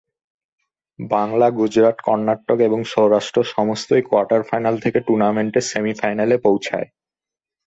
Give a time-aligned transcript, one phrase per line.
[0.99, 6.87] বাংলা, গুজরাট, কর্ণাটক এবং সৌরাষ্ট্র সমস্তই quarter final থেকে টুর্নামেন্টের সেমিফাইনালে পৌঁছায়।